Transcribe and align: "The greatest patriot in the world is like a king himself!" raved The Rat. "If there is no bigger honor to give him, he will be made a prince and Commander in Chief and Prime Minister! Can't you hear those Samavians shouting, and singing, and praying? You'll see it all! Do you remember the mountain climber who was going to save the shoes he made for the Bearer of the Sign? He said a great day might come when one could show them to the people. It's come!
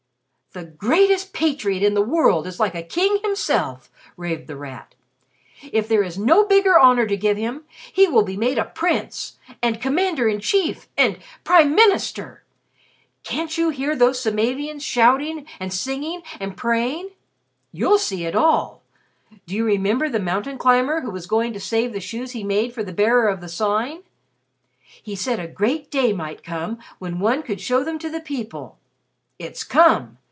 "The 0.53 0.65
greatest 0.65 1.31
patriot 1.31 1.81
in 1.81 1.93
the 1.93 2.01
world 2.01 2.45
is 2.45 2.59
like 2.59 2.75
a 2.75 2.83
king 2.83 3.19
himself!" 3.23 3.89
raved 4.17 4.47
The 4.47 4.57
Rat. 4.57 4.95
"If 5.71 5.87
there 5.87 6.03
is 6.03 6.17
no 6.17 6.43
bigger 6.43 6.77
honor 6.77 7.07
to 7.07 7.15
give 7.15 7.37
him, 7.37 7.63
he 7.93 8.05
will 8.05 8.23
be 8.23 8.35
made 8.35 8.57
a 8.57 8.65
prince 8.65 9.37
and 9.63 9.79
Commander 9.81 10.27
in 10.27 10.41
Chief 10.41 10.89
and 10.97 11.19
Prime 11.45 11.73
Minister! 11.73 12.43
Can't 13.23 13.57
you 13.57 13.69
hear 13.69 13.95
those 13.95 14.19
Samavians 14.19 14.83
shouting, 14.83 15.47
and 15.57 15.71
singing, 15.71 16.21
and 16.37 16.57
praying? 16.57 17.11
You'll 17.71 17.97
see 17.97 18.25
it 18.25 18.35
all! 18.35 18.81
Do 19.45 19.55
you 19.55 19.63
remember 19.63 20.09
the 20.09 20.19
mountain 20.19 20.57
climber 20.57 20.99
who 20.99 21.11
was 21.11 21.27
going 21.27 21.53
to 21.53 21.61
save 21.61 21.93
the 21.93 22.01
shoes 22.01 22.31
he 22.31 22.43
made 22.43 22.73
for 22.73 22.83
the 22.83 22.91
Bearer 22.91 23.29
of 23.29 23.39
the 23.39 23.47
Sign? 23.47 24.03
He 25.01 25.15
said 25.15 25.39
a 25.39 25.47
great 25.47 25.89
day 25.89 26.11
might 26.11 26.43
come 26.43 26.77
when 26.99 27.21
one 27.21 27.41
could 27.41 27.61
show 27.61 27.85
them 27.85 27.97
to 27.99 28.09
the 28.09 28.19
people. 28.19 28.77
It's 29.39 29.63
come! 29.63 30.17